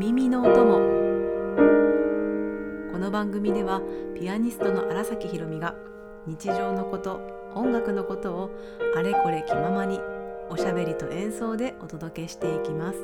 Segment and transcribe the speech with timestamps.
[0.00, 0.78] 耳のお供。
[2.90, 3.82] この番組では
[4.18, 5.74] ピアニストの荒崎ひろみが
[6.26, 7.20] 日常のこと
[7.54, 8.50] 音楽のことを
[8.96, 10.00] あれこれ気ままに
[10.48, 12.98] おしゃべりと演奏でお届けしていきます。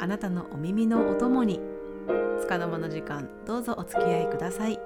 [0.00, 1.62] あなたのお耳のお供に
[2.42, 4.78] 束の間の時間どうぞお付き合いください。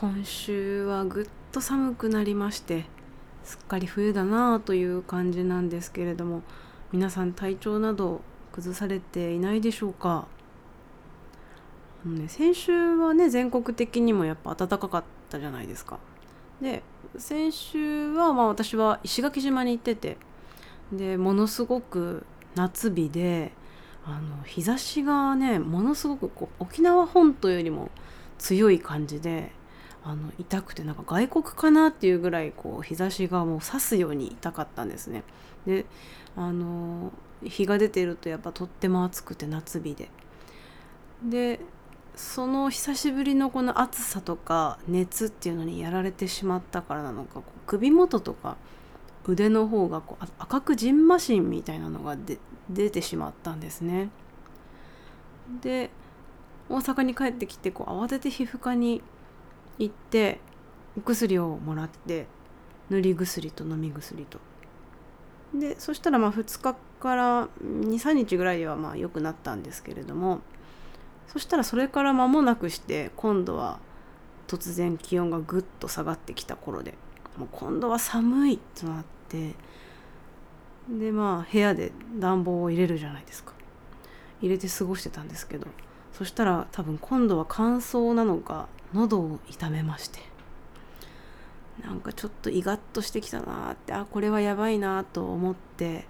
[0.00, 2.86] 今週はぐっと寒くなりまして
[3.44, 6.40] すっかり冬だなあという感じなんですけれども
[6.90, 10.26] 皆さん体調など崩されていないでしょうか？
[12.02, 15.98] あの、ね、先週はね全国的にもやっぱ暖かかったじゃないですか。
[16.62, 16.82] で
[17.18, 20.16] 先週はまあ私は石垣島に行ってて
[20.90, 22.24] でものすごく
[22.54, 23.52] 夏日で
[24.06, 27.90] あの日差しがねものすごくこう沖縄本島よりも
[28.38, 29.52] 強い感じで
[30.02, 35.24] あの痛くてなんか外国かなっていうぐらいこう日差しがもう刺すように痛かったんですね。
[35.66, 35.84] で
[36.36, 37.12] あの
[37.44, 40.10] 日が出てるとやっぱとっても暑くて夏日で。
[41.22, 41.60] で
[42.16, 48.56] その久しぶりのこの暑さとか熱っていうのにやられてしまったからなのか首元とか
[49.26, 52.16] 腕の方がこう赤くじんましんみたいなのが
[52.68, 54.10] 出てしまったんですね。
[55.62, 55.90] で
[56.68, 59.02] 大阪に帰ってきてこう慌てて皮膚科に
[59.80, 60.38] 行って
[60.96, 62.26] お薬をもらって
[62.90, 64.38] 塗り薬と飲み薬と。
[65.54, 70.42] でそしたらまあ2日から23日ぐらいではまあ良くなったんですけれども
[71.26, 73.80] そしたらそれから間もなくして今度は
[74.46, 76.94] 突然気温がぐっと下がってきた頃で
[77.36, 79.54] もう今度は寒いとなって
[80.88, 83.52] でまあ部屋で暖房を入れるじゃないですか
[84.40, 85.66] 入れて過ごしてたんですけど
[86.12, 90.20] そしたら多分今度は乾燥なのか喉を痛めまして。
[91.82, 96.06] なんかちょっとイガッとしてきたなってあこれはやばいなと思って。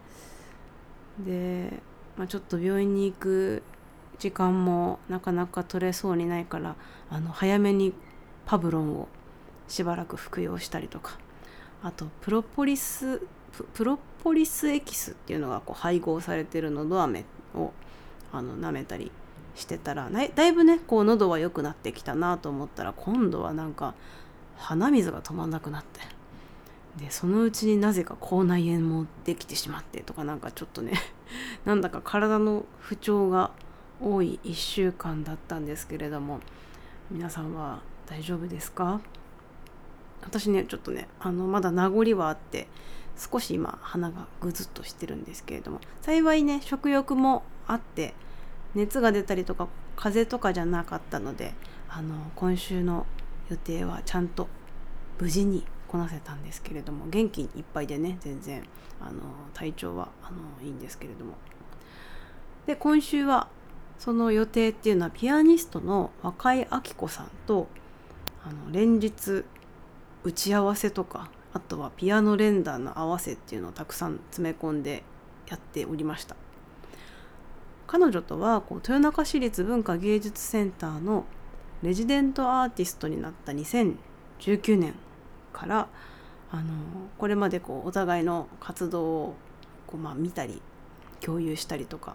[1.18, 1.80] で、
[2.16, 3.62] まあ、ちょっと病院に行く
[4.18, 6.76] 時間もなかなか取れそうにないから
[7.08, 7.92] あの早めに
[8.46, 9.08] パブロンを
[9.68, 11.18] しばらく服用したりとか。
[11.82, 13.22] あとプロポリス
[13.74, 17.72] プロポリスエキスっていうのがこう配合されてるのど飴を
[18.32, 19.10] あの舐めたり
[19.60, 23.94] してたらだいぶねこう喉は良くなってきたなと思ったら今度はなんか
[24.56, 26.00] 鼻水が止まんなくなって。
[26.98, 30.94] でそのうちになぜか口内炎もできてしまってとかなんかちょっとね
[31.64, 33.52] なんだか体の不調が
[34.00, 36.40] 多い1週間だったんですけれども
[37.08, 39.00] 皆さんは大丈夫ですか？
[40.22, 42.66] 私ねちょっとねあのまだ名残はあって
[43.16, 48.14] 少し今鼻がぐずっとしてるんですけれども幸いね食欲もあって
[48.74, 51.54] 熱が出たりとか風邪とかじゃなかったので
[51.88, 53.06] あの今週の
[53.50, 54.48] 予定はちゃんと
[55.18, 58.62] 無事にこなせたんですけれども元気いっぱいでね全然
[59.00, 59.20] あの
[59.54, 61.34] 体調はあのいいんですけれども。
[62.66, 63.48] で今週は
[63.98, 67.66] その予定っていうのはピアニストの若井明子さんと
[68.44, 69.44] あの連日
[70.22, 75.02] 打ち合わせとかあとはピアノ連弾の合わせっていうのをたくさん詰め込んで
[75.48, 76.36] やっておりました。
[77.90, 81.24] 彼女とはこう豊中市立文化芸術センターの
[81.82, 84.94] レジデントアーティストになった2019年
[85.52, 85.88] から
[86.52, 86.72] あの
[87.18, 89.34] これまでこうお互いの活動を
[89.88, 90.62] こう、まあ、見たり
[91.20, 92.14] 共有したりとか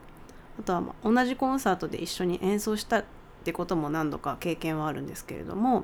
[0.58, 3.06] あとはまあ同じコンサートで一緒に演奏したっ
[3.44, 5.84] てことも何度か経験はあるんですけれども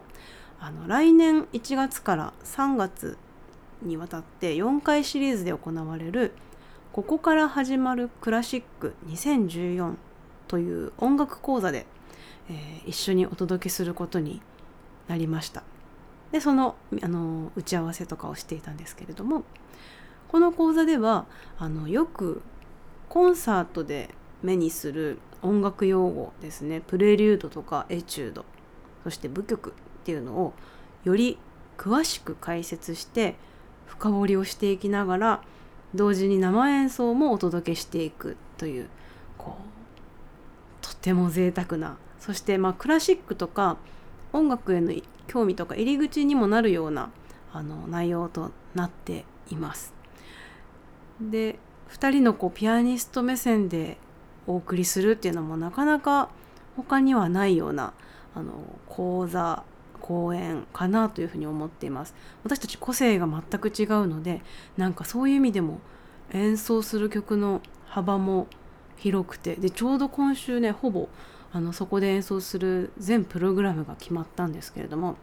[0.62, 3.18] あの来年1月から3月
[3.82, 6.32] にわたって4回シリーズで行われる
[6.94, 9.96] 「ここから始まるクラシック2014
[10.50, 11.86] という音楽講座で、
[12.50, 14.42] えー、一緒にお届けすることに
[15.08, 15.64] なりました。
[16.34, 19.44] でそのあの打ち合わせとかをしていたんですけれども
[20.30, 21.26] この講座では
[21.58, 22.42] あのよく
[23.10, 28.46] コンサートで目にする音楽用語ですねプレリュードとかエチュード
[29.04, 29.74] そして舞曲っ
[30.06, 30.54] ていうのを
[31.04, 31.38] より
[31.78, 33.36] 詳しく解説して
[33.88, 35.42] 深掘りをしていきながら
[35.94, 38.90] 同時に生演奏もお届けしていくという
[39.38, 43.78] こうとても贅沢なそしてまあクラシックとか
[44.34, 44.94] 音楽への
[45.28, 47.10] 興味とか入り口にもなるような
[47.54, 49.94] あの内容となっています。
[51.20, 51.60] で
[51.90, 53.98] 2人のこうピアニスト目線で
[54.48, 56.30] お送りするっていうのもなかなか
[56.78, 57.94] 他にはないような
[58.34, 58.54] あの
[58.88, 59.64] 講座
[60.02, 62.16] 公演かなというふうに思っています。
[62.44, 64.42] 私たち個性が全く違うので
[64.78, 65.80] なんかそういう意味でも
[66.34, 68.48] 演奏する曲の幅も
[68.98, 71.10] 広くてでちょうど今週ねほぼ
[71.54, 75.18] あのそこで演奏する全プログラムが決まったんですけれども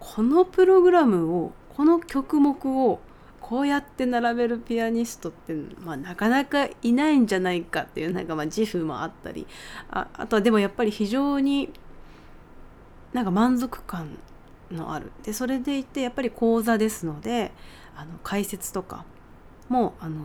[0.00, 3.00] このプログラムをこの曲目を
[3.40, 5.54] こうやって並べるピアニストって、
[5.84, 9.46] まあ、なかなかいないんじゃないかっていうなんかまあ自負もあったり
[9.90, 11.70] ああとはでもやっぱり非常に
[13.14, 14.18] なんか満足感
[14.70, 15.10] のある。
[15.22, 17.52] でそれでいてやっぱり講座ですので
[17.96, 19.06] あの解説とか
[19.68, 20.20] もあの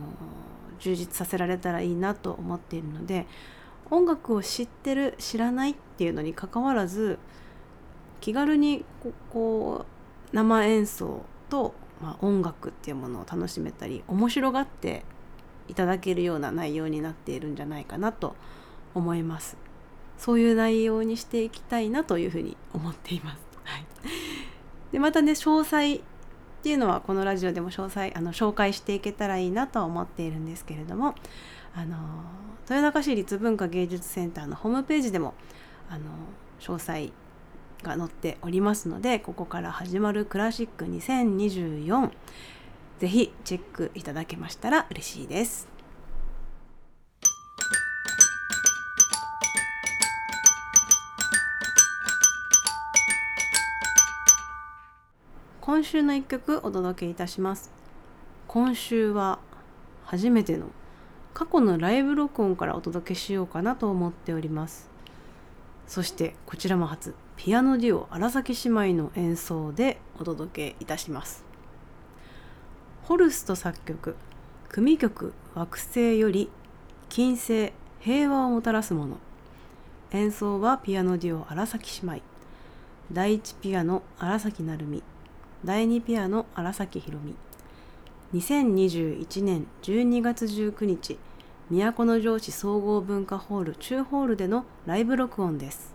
[0.80, 3.26] 充実させられたらいいなと思っているので
[3.90, 7.18] 音楽を知ってる知らないっていうのにかかわらず
[8.20, 8.84] 気軽に
[9.30, 9.86] こ
[10.32, 15.04] う生演奏と、まあ、音楽っていうものを楽しめたり面白がって
[15.68, 18.34] いただけるような内容になっているんじゃないかなと
[18.94, 19.69] 思います。
[20.20, 23.84] そういう内容にしていきたいなというふうに思っています、はい、
[24.92, 26.00] でまたね詳細っ
[26.62, 31.14] ていうのはこのラジオでも詳細あの紹介していけたらいいなとは思っているんですけれども
[31.74, 31.96] あの
[32.64, 35.32] 豊中市立文化芸術センターのホームページでも
[35.88, 36.04] あの
[36.60, 37.12] 詳細
[37.82, 42.10] が載っておりますのでここから始まるクラシック2024
[42.98, 45.69] ぜひチェックいただけましたら嬉しいです。
[55.70, 57.70] 今週の一曲お届けいたします。
[58.48, 59.38] 今週は
[60.02, 60.66] 初めての
[61.32, 64.90] 過去のライブ録音からお届けしようかなと思っております。
[65.86, 71.44] そしてこちらも初ピアノデュオ荒崎姉妹の演奏でお届けいたします。
[73.04, 74.16] ホルスト作曲
[74.70, 76.50] 組曲惑星より
[77.08, 79.18] 金星平和をもたらすもの。
[80.10, 82.22] 演奏はピアノデュオ荒崎姉妹。
[83.12, 85.04] 第一ピアノ荒崎成美。
[85.62, 87.34] 第2ピアノ荒崎宏美。
[88.32, 91.18] 2021年12月19日
[91.70, 95.89] 都城市総合文化ホール中ホールでのライブ録音です。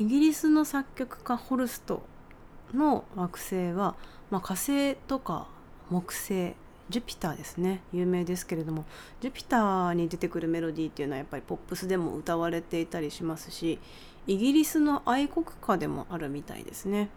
[0.00, 2.02] イギリスの作曲家ホルスト
[2.72, 3.96] の惑星は、
[4.30, 5.46] まあ、火星とか
[5.90, 6.54] 木星
[6.88, 7.82] ジュピターですね。
[7.92, 8.86] 有名ですけれども
[9.20, 13.78] ジュピターに出てくるメロディーっていうのはやっぱりポップスでも歌われていたりしますし
[14.26, 17.10] イギリスの愛国歌でもあるみたいですね。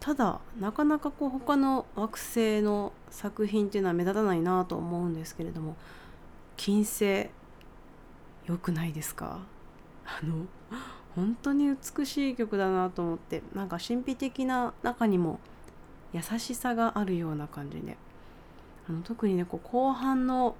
[0.00, 5.76] ただなかなかこう他の惑星の作品っていうのは目立たないなと思うんですけれども
[6.56, 7.28] 金星
[8.44, 9.38] 良くないですか？
[10.04, 10.46] あの
[11.14, 15.38] 本当に美しい曲だなと思ってなんか神秘的な中にも
[16.12, 17.96] 優しさがあるような感じで。
[18.88, 20.56] あの特にねこう後半の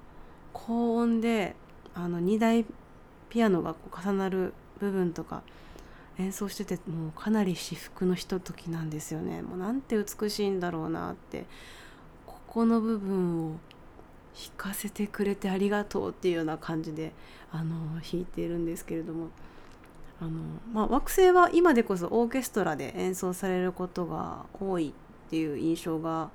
[0.53, 1.55] 高音で
[1.95, 2.65] あの2台
[3.29, 5.43] ピアノがこう重なる部分とか
[6.19, 9.43] 演奏しててもうかなり至福のひとときなんですよね。
[9.43, 11.45] もうなんて美しいんだろうなって
[12.27, 13.57] ここの部分を
[14.35, 17.13] 弾かせてくれてありがとうっていうような感じで
[17.53, 19.29] あの弾いているんですけれども。
[20.25, 20.41] あの、
[20.73, 24.95] まあ、惑星は今でこそオーケストラで演奏されることが多い
[25.27, 26.31] っていう印象が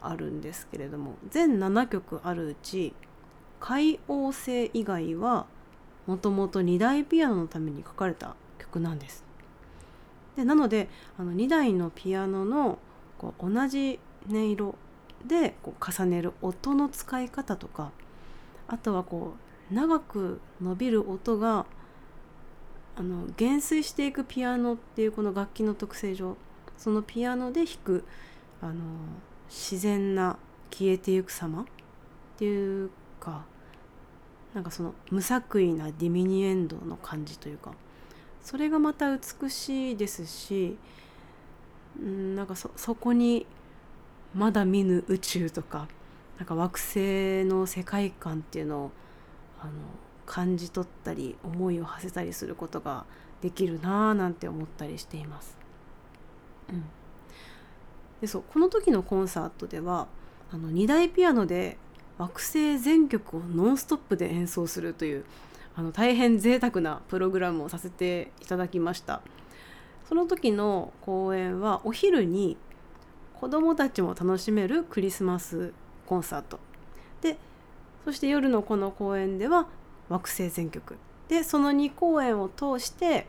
[0.00, 2.94] あるんですけれども全7曲あるうち
[3.60, 5.46] 海王星以外は
[6.06, 9.24] もともと2台ピアノのために書かれた曲なんです。
[10.36, 12.78] でなのであの2台のピアノの
[13.18, 13.98] こう同じ
[14.30, 14.74] 音色
[15.26, 17.90] でこう重ねる音の使い方とか
[18.68, 19.34] あとはこ
[19.70, 21.66] う長く伸びる音が
[22.98, 26.36] あの減衰していくピアノっていうこの楽器の特性上
[26.76, 28.04] そのピアノで弾く
[28.60, 28.74] あの
[29.48, 30.36] 自然な
[30.72, 31.64] 消えていく様っ
[32.36, 32.90] ていう
[33.20, 33.44] か
[34.52, 37.72] なんかその無作為なディミニエンドの感じというか
[38.42, 40.76] それがまた美しいですし
[42.02, 43.46] んなんかそそこに
[44.34, 45.86] まだ見ぬ宇宙とか
[46.36, 48.90] なんか惑星の世界観っていうのを
[49.60, 49.72] あの
[50.28, 53.06] 感じ取ったり思いを馳せたりすることが
[53.40, 55.56] できるなぁなんて思ったりしています。
[56.68, 56.84] うん、
[58.20, 60.06] でそうこの時のコンサートでは
[60.52, 61.78] あの2台ピアノで
[62.18, 65.24] 惑星全曲をノンストップで演奏するという
[65.74, 69.22] あの大変贅沢なプログラムをさせていただきました。
[70.08, 72.58] その時の公演はお昼に
[73.34, 75.72] 子どもたちも楽しめるクリスマス
[76.06, 76.60] コンサート。
[77.22, 77.38] で
[78.04, 79.68] そして夜のこの公演では
[80.08, 80.96] 惑星全曲
[81.28, 83.26] でその2公演を通して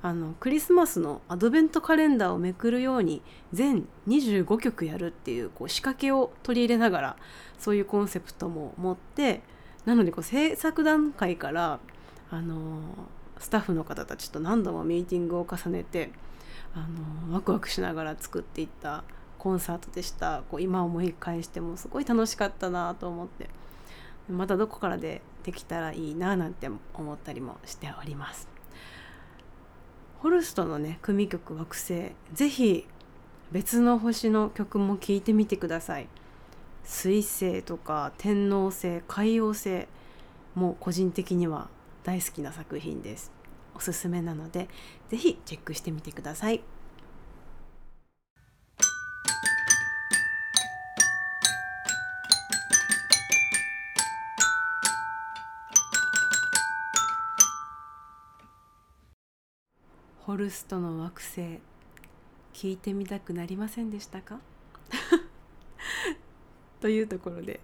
[0.00, 3.20] あのクリスマスのアドベントカレンダーをめくるように
[3.52, 7.16] 全25曲やるっていうこう仕掛けを取り入れながら
[7.58, 9.40] そういうコンセプトも持って
[9.86, 11.80] なのでこう制作段階から
[12.30, 12.80] あの
[13.38, 16.10] スタッフの方たちと何度もミーティングを重ねて
[16.74, 16.86] あ
[17.28, 19.02] のワクワクしながら作っていった
[19.38, 20.42] コンサートでした。
[20.50, 23.48] こう今思い返してもすごい楽しかったなと思って。
[24.28, 28.46] またどこからでできたらいいななんて思ったりもしております。
[30.18, 32.86] ホルストのね組曲惑星ぜひ
[33.50, 36.08] 別の星の曲も聴いてみてください。
[36.84, 39.86] 水星とか天王星海王星
[40.54, 41.70] も個人的には
[42.04, 43.32] 大好きな作品です。
[43.74, 44.68] おすすめなので
[45.08, 46.60] ぜひチェックしてみてください。
[60.28, 61.40] ホルストの惑星
[62.52, 64.40] 聞いてみたくなりませんでしたか？
[66.82, 67.60] というところで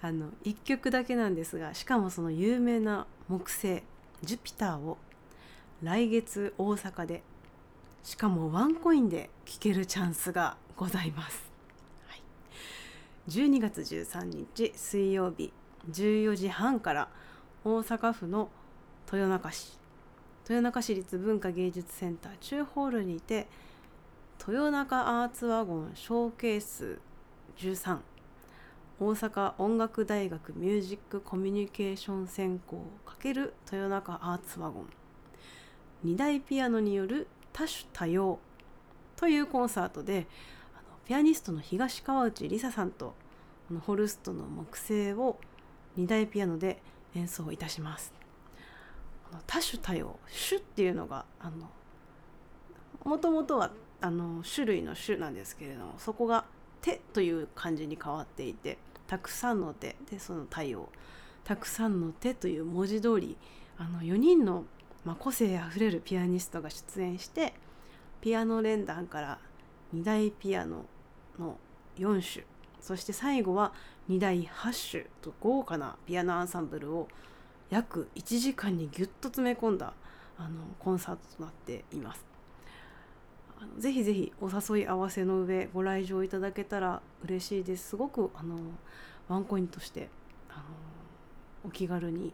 [0.00, 3.82] あの1曲だけなんですがしかもその有名な木星
[4.22, 4.96] ジュピターを
[5.82, 7.22] 来月大阪で
[8.02, 11.52] しかもワンコインで聴けるチャンスがございます、
[12.06, 12.22] はい、
[13.28, 15.52] 12月13日水曜日
[15.90, 17.10] 14時半から
[17.62, 18.50] 大阪府の
[19.04, 19.85] 豊中市。
[20.48, 23.48] 豊中市立文化芸術センター中ホールにて
[24.46, 27.00] 豊中アーツワゴンショーケース
[27.58, 27.98] 13
[29.00, 34.86] 大阪音楽大学ミュージックコミュニケーション専攻×豊中アーツワゴン
[36.04, 38.38] 2台ピアノによる多種多様
[39.16, 40.28] というコンサートで
[41.06, 43.14] ピアニストの東川内梨沙さんと
[43.84, 45.40] ホルストの木星を
[45.98, 46.80] 2台ピアノで
[47.16, 48.25] 演奏いたします。
[49.46, 50.18] 多種多様
[50.48, 51.68] 種っていうのがあの
[53.04, 53.70] もともとは
[54.00, 56.44] あの種類の種なんですけれどもそこが
[56.80, 60.88] 手という漢字に変わっていてたくさんの手でその太陽
[61.44, 63.36] たくさんの手という文字通り
[63.78, 64.64] あの4人の、
[65.04, 67.54] まあ、個性あふれるピアニストが出演して
[68.20, 69.38] ピアノ連弾から
[69.94, 70.84] 2台ピアノ
[71.38, 71.56] の
[71.98, 72.44] 4種
[72.80, 73.72] そして最後は
[74.08, 77.08] 2台8種と豪華なピアノアンサンブルを
[77.70, 79.92] 約1時間にぎゅっと詰め込んだ
[80.38, 80.48] あの
[80.78, 82.24] コンサートとなっています。
[83.58, 87.88] あのぜひぜひお誘い合わせの上ご来場いただけたら嬉しいです。
[87.88, 88.56] すごくあの
[89.28, 90.08] ワンコインとして
[90.50, 90.62] あの
[91.64, 92.32] お気軽に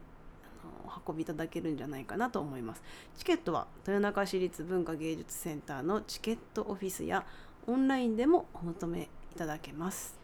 [0.85, 2.83] あの運びいただけるんじゃないかなと思います。
[3.17, 7.25] チケットは豊中市立文化芸術センターのチケットオフィスや
[7.67, 10.19] オンラインでもお求めいただけます。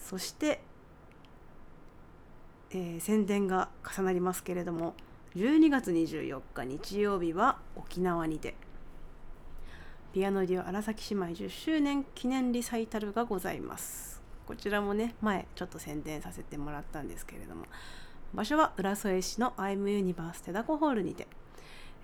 [0.00, 0.62] そして
[2.74, 4.94] えー、宣伝が重なりますけれども
[5.36, 8.54] 12月24日日曜日は沖縄にて
[10.12, 14.20] ピアノデュオ荒崎姉妹10周年記念リサイタルがございます。
[14.46, 17.64] こちらもね前ちょっと宣伝させてもらったんですけれども
[18.34, 21.28] 場所は浦添市のアイムユニバーステダコホールにて、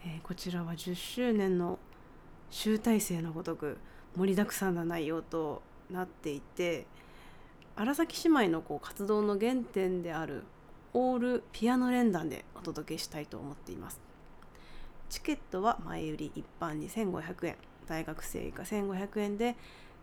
[0.07, 1.79] えー、こちらは10周年の
[2.51, 3.79] 集大成のごとく
[4.17, 6.87] 盛りだくさんな内容となっていて
[7.77, 10.45] 荒崎姉妹のこう活動の原点である
[10.95, 14.01] オールピアノ連弾でお届けしたいと思っています。
[15.09, 19.57] チケットは前売り一般2500円大学生以下1500円で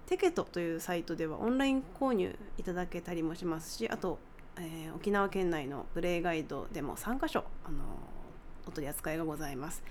[0.08, 4.18] テケトというサイトではオンライン購入いただけたりもしますしあと、
[4.58, 7.82] えー、沖縄県内のプレイガイドでも3カ所、あのー、
[8.68, 9.84] お取り扱いがございます、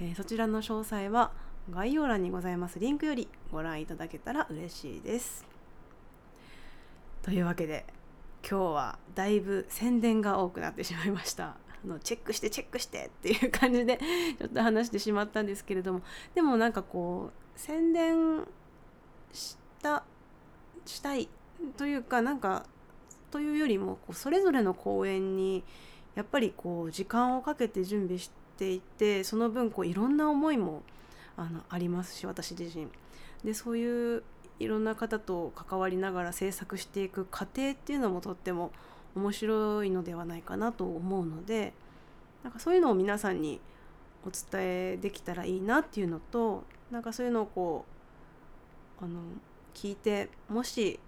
[0.00, 1.32] えー、そちらの詳細は
[1.70, 2.78] 概要欄にございます。
[2.78, 5.44] リンクよりご覧いただけたら嬉しいです。
[7.22, 7.84] というわけで
[8.50, 11.56] 今日はだいぶ宣伝が多くなってしまいました。
[11.84, 13.98] あのチェックしてチェックしてっていう 感じで
[14.38, 16.00] ちょっと話してしまったんですけれども。
[16.34, 18.46] でもなんかこう宣伝
[19.34, 20.02] した
[20.86, 21.28] したい
[21.76, 22.64] というかなんか
[23.30, 25.62] というよりもこうそれぞれの公演に
[26.14, 30.82] やっぱりこう時間をかけて準備していてその分こういろんな思いも
[31.36, 32.88] あのありますし私自身。
[33.44, 34.22] でそういう
[34.58, 38.72] いろんな方と関わりながら制作していく過程っていうのもとっても
[39.14, 41.72] 面白いのではないかなと思うので
[42.42, 43.60] なんかそういうのを皆さんに
[44.26, 47.84] お伝えできたらいいなっていうのとなんかそういうのをこ
[49.00, 49.20] うあの
[49.74, 50.98] 聞いてもし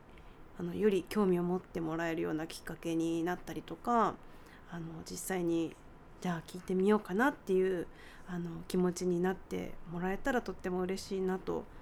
[0.58, 4.14] あのより興味を持ってもらえるようなきっかけになったりとか
[4.70, 5.74] あの実際に
[6.20, 7.86] じゃあ聞いてみようかなっていう
[8.28, 11.79] あの気持ちになってもらえたらとっても嬉しいなと思います。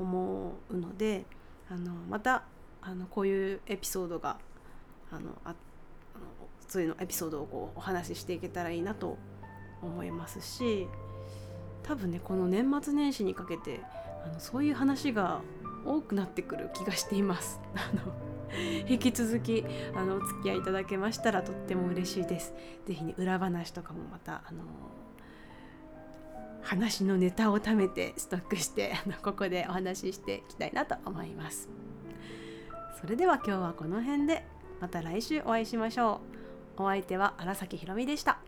[0.00, 1.24] 思うので
[1.70, 2.42] あのまた
[2.82, 4.38] あのこういうエピソードが
[5.10, 5.54] あのああの
[6.66, 9.18] そういうのエピソードをこうお話ししていけたらいいなと
[9.82, 10.88] 思いますし
[11.82, 13.80] 多分ねこの年末年始にかけて
[14.24, 15.40] あのそういう話が
[15.84, 17.60] 多くなってくる気がしています。
[17.74, 18.12] あの
[18.88, 22.52] 引き続きあのお付き合いいただけましたらとっても嬉しいです。
[22.86, 24.64] 是非ね裏話とかもまたあの
[26.62, 31.68] 話のネタを貯めてストックして あのここでお話ししていきたいなと思います。
[33.00, 34.44] それでは今日はこの辺で
[34.80, 36.20] また来週お会いしましょ
[36.78, 36.82] う。
[36.82, 38.38] お相手は荒崎ひろみでした。